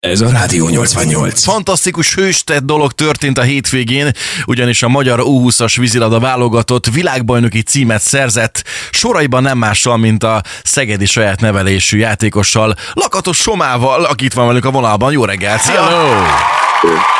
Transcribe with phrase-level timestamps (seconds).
[0.00, 1.44] Ez a Rádió 88.
[1.44, 4.10] Fantasztikus hőstett dolog történt a hétvégén,
[4.46, 11.06] ugyanis a magyar U20-as vízilabda válogatott világbajnoki címet szerzett, soraiban nem mással, mint a szegedi
[11.06, 15.12] saját nevelésű játékossal, Lakatos Somával, aki itt van velünk a vonalban.
[15.12, 15.60] Jó reggelt!
[15.60, 15.82] Szia!
[15.82, 16.08] Hello!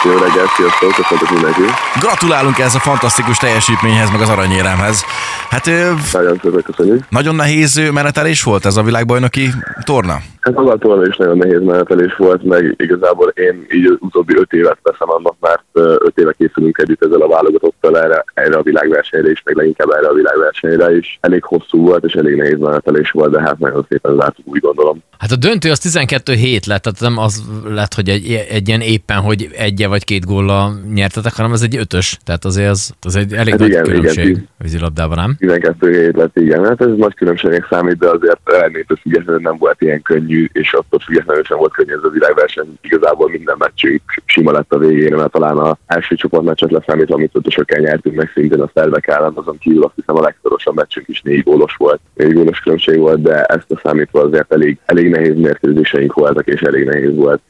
[0.05, 1.61] Jó reggelt, sziasztok, köszöntök mindenki.
[2.01, 5.05] Gratulálunk ez a fantasztikus teljesítményhez, meg az aranyéremhez.
[5.51, 5.67] Hát
[6.13, 7.05] nagyon köszönjük.
[7.09, 9.51] Nagyon nehéz menetelés volt ez a világbajnoki
[9.85, 10.21] torna?
[10.41, 14.53] Hát a torna is nagyon nehéz menetelés volt, meg igazából én így az utóbbi öt
[14.53, 19.31] évet veszem annak, mert öt éve készülünk együtt ezzel a válogatottal erre, erre a világversenyre
[19.31, 21.19] is, meg leginkább erre a világversenyre is.
[21.21, 25.03] Elég hosszú volt, és elég nehéz menetelés volt, de hát nagyon szépen zártuk, úgy gondolom.
[25.19, 28.81] Hát a döntő az 12 hét lett, tehát nem az lett, hogy egy, egy ilyen
[28.81, 33.17] éppen, hogy egy vagy két gólla nyertetek, hanem ez egy ötös, tehát azért az, az
[33.17, 35.35] egy elég hát nagy igen, különbség igen, vízilabdában, nem?
[35.39, 39.83] 12 hét lett, igen, hát ez nagy különbségek számít, de azért eredménytől függetlenül nem volt
[39.83, 42.79] ilyen könnyű, és attól függetlenül sem volt könnyű ez a világverseny.
[42.81, 47.81] Igazából minden meccsünk sima lett a végén, mert talán a első csoportmeccset leszámítva, amit ötösökkel
[47.81, 51.43] nyertünk meg szintén a szervek ellen, azon kívül azt hiszem a legszorosabb meccsünk is négy
[51.43, 56.13] gólos volt, négy gólos különbség volt, de ezt a számítva azért elég, elég nehéz mérkőzéseink
[56.13, 57.41] voltak, és elég nehéz volt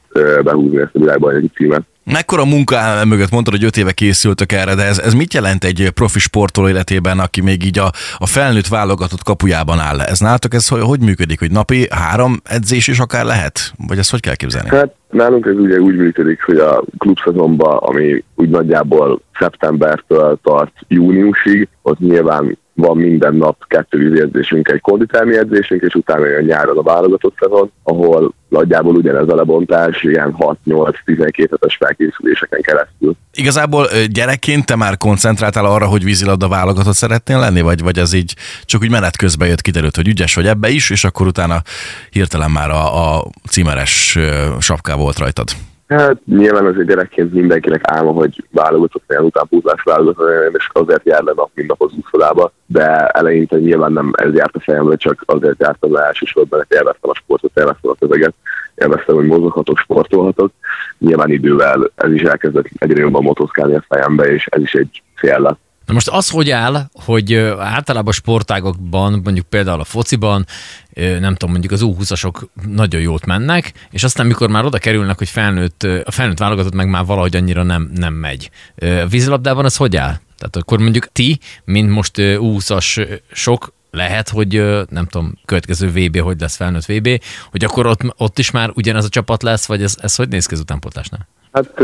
[0.43, 1.83] behúzni ezt a világbajnoki címet.
[2.05, 3.31] Mekkora munka áll mögött?
[3.31, 7.19] Mondtad, hogy öt éve készültök erre, de ez, ez mit jelent egy profi sportoló életében,
[7.19, 10.01] aki még így a, a felnőtt válogatott kapujában áll?
[10.01, 13.73] Ez nálatok ez hogy, hogy működik, hogy napi három edzés is akár lehet?
[13.89, 14.69] Vagy ezt hogy kell képzelni?
[14.69, 21.69] Hát nálunk ez ugye úgy működik, hogy a klubszezonban, ami úgy nagyjából szeptembertől tart júniusig,
[21.83, 26.83] ott nyilván van minden nap kettő vízérzésünk, egy konditermi edzésünk, és utána jön nyáron a
[26.83, 33.17] válogatott szezon, ahol nagyjából ugyanez a lebontás, ilyen 6-8-12 hetes felkészüléseken keresztül.
[33.35, 38.35] Igazából gyerekként te már koncentráltál arra, hogy vízilabda válogatott szeretnél lenni, vagy, vagy az így
[38.65, 41.63] csak úgy menet közben jött, kiderült, hogy ügyes vagy ebbe is, és akkor utána
[42.11, 44.19] hirtelen már a, a címeres
[44.59, 45.49] sapká volt rajtad?
[45.91, 51.33] Hát nyilván azért gyerekként mindenkinek álma, hogy válogatott olyan utánpótlás válogatott, és azért jár le
[51.37, 55.61] nap, mint nap az úszodába, de eleinte nyilván nem ez járt a fejembe, csak azért
[55.61, 58.35] jártam le elsősorban, hogy élveztem a sportot, élveztem a közeget,
[58.75, 60.53] élveztem, hogy mozoghatok, sportolhatok.
[60.99, 65.39] Nyilván idővel ez is elkezdett egyre jobban motoszkálni a fejembe, és ez is egy cél
[65.39, 70.47] lett Na most az hogy áll, hogy általában sportágokban, mondjuk például a fociban,
[70.95, 75.29] nem tudom, mondjuk az U20-asok nagyon jót mennek, és aztán mikor már oda kerülnek, hogy
[75.29, 78.51] felnőtt, a felnőtt válogatott meg már valahogy annyira nem, nem megy.
[78.77, 80.21] A vízilabdában az hogy áll?
[80.39, 84.53] Tehát akkor mondjuk ti, mint most U20-as sok, lehet, hogy
[84.89, 89.05] nem tudom, következő VB, hogy lesz felnőtt VB, hogy akkor ott, ott is már ugyanez
[89.05, 91.29] a csapat lesz, vagy ez, ez hogy néz ki az utánpótlásnál?
[91.53, 91.83] Hát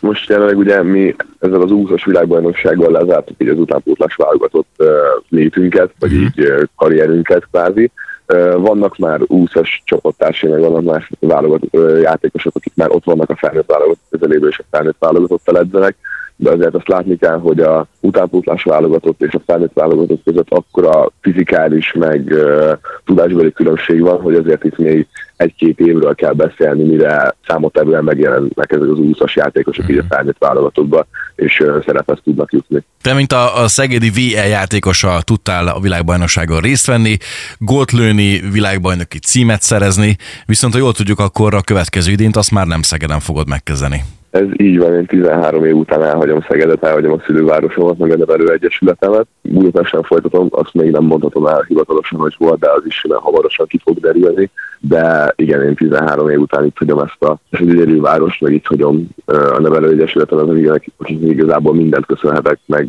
[0.00, 4.82] most jelenleg ugye mi ezzel az úszos világbajnoksággal lezártuk így az utánpótlás válogatott
[5.28, 6.26] létünket, vagy uh-huh.
[6.26, 7.90] így karrierünket kvázi.
[8.56, 13.70] Vannak már úszas csapattársi, meg vannak már válogatott játékosok, akik már ott vannak a felnőtt
[13.70, 15.96] válogatott közelében, és a felnőtt válogatott edzenek
[16.40, 21.10] de azért azt látni kell, hogy a utánpótlás válogatott és a felnőtt válogatott között akkora
[21.20, 22.72] fizikális, meg uh,
[23.04, 25.06] tudásbeli különbség van, hogy azért itt még
[25.36, 29.88] egy-két évről kell beszélni, mire számottevően megjelennek ezek az úszas játékosok mm.
[29.88, 30.12] így a mhm.
[30.12, 31.06] felnőtt válogatottba,
[31.36, 32.84] és uh, szerephez tudnak jutni.
[33.02, 37.16] Te, mint a, a szegedi VE játékosa tudtál a világbajnokságon részt venni,
[37.58, 40.16] gólt lőni, világbajnoki címet szerezni,
[40.46, 44.02] viszont ha jól tudjuk, akkor a következő idént azt már nem Szegeden fogod megkezdeni.
[44.30, 48.52] Ez így van, én 13 év után elhagyom Szegedet, elhagyom a szülővárosomat, meg a nevelő
[48.52, 49.26] egyesületemet.
[49.40, 53.80] Budapesten folytatom, azt még nem mondhatom el hivatalosan, hogy volt, de az is hamarosan ki
[53.84, 54.50] fog derülni.
[54.80, 59.08] De igen, én 13 év után itt hagyom ezt a gyönyörű várost, meg itt hagyom
[59.26, 62.88] a nevelő egyesületemet, akik, akik igazából mindent köszönhetek, meg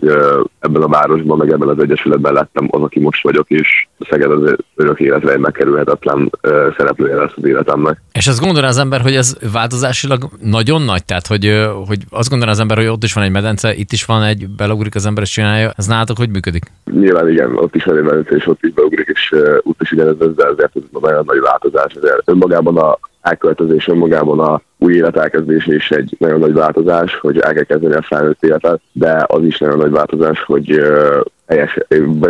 [0.60, 4.56] ebben a városban, meg ebben az egyesületben lettem az, aki most vagyok, és Szeged az
[4.76, 6.32] örök életre egy megkerülhetetlen
[6.78, 8.02] szereplője lesz az életemnek.
[8.14, 12.54] És azt gondolja az ember, hogy ez változásilag nagyon nagy, tehát hogy, hogy azt gondolja
[12.54, 15.24] az ember, hogy ott is van egy medence, itt is van egy, beleugrik az ember
[15.24, 15.74] és csinálja.
[15.78, 16.72] Ez nálatok hogy működik?
[16.92, 19.92] Nyilván igen, ott is van egy medence, és ott is beugrik, és uh, ott is
[19.92, 21.94] ugyanez, de ezért ez nagyon nagy változás.
[21.94, 27.40] Ezért önmagában a elköltözés, önmagában a új élet elkezdés is egy nagyon nagy változás, hogy
[27.40, 31.78] el kell kezdeni a felnőtt életet, de az is nagyon nagy változás, hogy uh, teljes,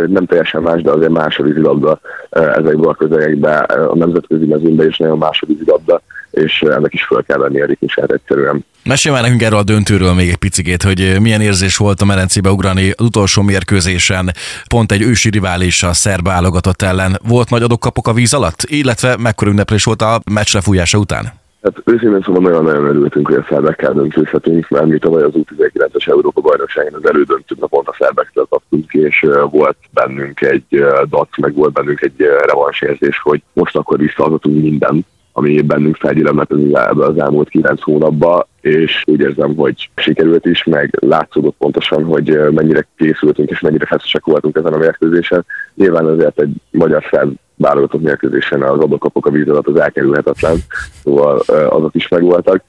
[0.06, 2.00] nem teljesen más, de azért más a vízilabda
[2.30, 7.22] ezekből a közegekben, a nemzetközi mezőnben is nagyon más a vízilabda, és ennek is fel
[7.26, 8.64] kell venni a ritmusát egyszerűen.
[8.84, 12.50] Mesélj már nekünk erről a döntőről még egy picit, hogy milyen érzés volt a merencébe
[12.50, 14.30] ugrani az utolsó mérkőzésen,
[14.68, 17.18] pont egy ősi rivális a szerb válogatott ellen.
[17.28, 21.38] Volt nagy adokkapok a víz alatt, illetve mekkora ünneplés volt a meccs lefújása után?
[21.62, 26.40] Hát őszintén szóval nagyon-nagyon örültünk, hogy a szerbekkel döntőzhetünk, mert mi tavaly az U19-es Európa
[26.40, 32.00] bajnokságon az elődöntőn pont a szerbektől kaptunk és volt bennünk egy dac, meg volt bennünk
[32.00, 32.14] egy
[32.46, 39.02] revansérzés, hogy most akkor visszaadhatunk mindent, ami bennünk felgyülemlett ebbe az elmúlt kilenc hónapban, és
[39.06, 44.56] úgy érzem, hogy sikerült is, meg látszódott pontosan, hogy mennyire készültünk és mennyire feszesek voltunk
[44.56, 45.44] ezen a mérkőzésen.
[45.74, 50.56] Nyilván azért egy magyar fel válogatott mérkőzésen az adokapok a víz alatt az elkerülhetetlen,
[51.02, 51.38] szóval
[51.68, 52.62] azok is megvoltak.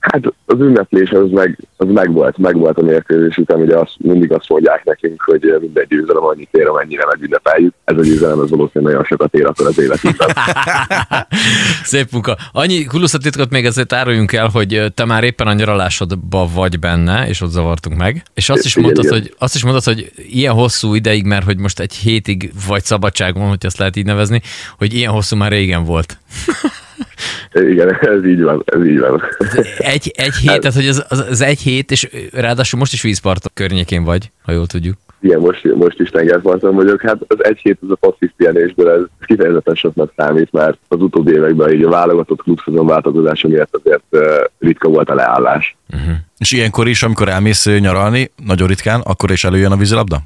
[0.00, 3.94] Hát az ünneplés az meg, az meg volt, meg volt a mérkőzés után, ugye azt,
[3.98, 7.74] mindig azt mondják nekünk, hogy mindegy győzelem annyit ér, amennyire megünnepeljük.
[7.84, 10.28] Ez a győzelem az valószínűleg nagyon sokat ér akkor az életünkben.
[11.82, 12.36] Szép munka.
[12.52, 17.40] Annyi kuluszatitkot még ezért áruljunk el, hogy te már éppen a nyaralásodba vagy benne, és
[17.40, 18.22] ott zavartunk meg.
[18.34, 21.80] És azt is, mondtad, hogy, azt is mondtad, hogy ilyen hosszú ideig, mert hogy most
[21.80, 24.40] egy hétig vagy szabadságon, hogy azt lehet így nevezni,
[24.78, 26.18] hogy ilyen hosszú már régen volt.
[27.54, 29.22] Igen, ez így van, ez így van.
[29.78, 33.02] Egy, egy hét, hát, tehát hogy az, az, az, egy hét, és ráadásul most is
[33.02, 34.96] vízpart környékén vagy, ha jól tudjuk.
[35.22, 37.02] Igen, most, most is tengerparton vagyok.
[37.02, 41.32] Hát az egy hét az a passzív pihenésből, ez kifejezetten soknak számít, mert az utóbbi
[41.32, 44.24] években így a válogatott klubszezon változása miatt azért
[44.58, 45.76] ritka volt a leállás.
[45.92, 46.14] Uh-huh.
[46.38, 50.20] És ilyenkor is, amikor elmész nyaralni, nagyon ritkán, akkor is előjön a vízilabda?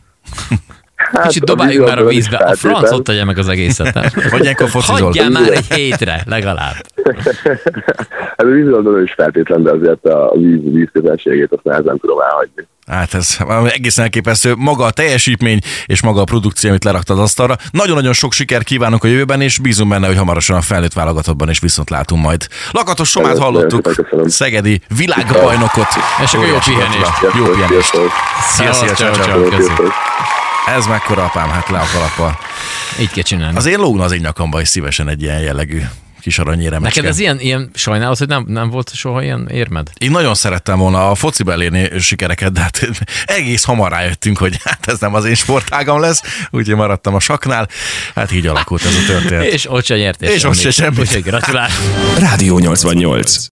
[1.14, 3.92] Hát Kicsit dobáljuk már a vízbe, a franc ott tegye meg az egészet.
[4.30, 5.00] Vagy ilyenkor focizol.
[5.00, 6.74] Hagyjál már egy hétre, legalább.
[8.36, 12.66] hát a vízilabda is feltétlen, de azért a víz, víz közelségét azt nehezen tudom elhagyni.
[12.86, 14.54] Hát ez egészen elképesztő.
[14.56, 17.56] Maga a teljesítmény és maga a produkció, amit leraktad asztalra.
[17.70, 21.58] Nagyon-nagyon sok sikert kívánok a jövőben, és bízunk benne, hogy hamarosan a felnőtt válogatottban is
[21.58, 22.46] viszont látunk majd.
[22.70, 23.90] Lakatos Somát hallottuk,
[24.26, 25.88] Szegedi világbajnokot.
[26.24, 27.36] És akkor jó pihenést.
[27.36, 27.96] Jó pihenést.
[28.40, 29.10] Szia, szia, szia,
[30.66, 32.38] Ez mekkora apám, hát le a kalappal.
[33.00, 33.56] Így kell csinálni.
[33.56, 35.82] Az én lógna az én nyakamba is szívesen egy ilyen jellegű
[36.24, 39.90] kis aranyére Neked ez ilyen, ilyen sajnálat, hogy nem, nem volt soha ilyen érmed?
[39.98, 42.88] Én nagyon szerettem volna a foci elérni sikereket, de hát
[43.24, 47.68] egész hamar rájöttünk, hogy hát ez nem az én sportágam lesz, úgyhogy maradtam a saknál.
[48.14, 49.44] Hát így alakult ez a történet.
[49.54, 51.22] És ott se nyertél És ott se semmit.
[51.22, 51.72] Gratulálok.
[52.18, 53.36] Rádió 88.